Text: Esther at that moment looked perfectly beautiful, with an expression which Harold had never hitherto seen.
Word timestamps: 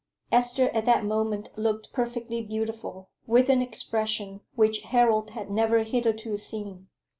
Esther 0.31 0.69
at 0.69 0.85
that 0.85 1.05
moment 1.05 1.49
looked 1.55 1.93
perfectly 1.93 2.41
beautiful, 2.41 3.11
with 3.27 3.49
an 3.49 3.61
expression 3.61 4.41
which 4.55 4.81
Harold 4.81 5.29
had 5.29 5.51
never 5.51 5.83
hitherto 5.83 6.37
seen. 6.37 6.87